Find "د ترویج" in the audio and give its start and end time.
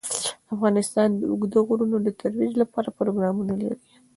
2.01-2.53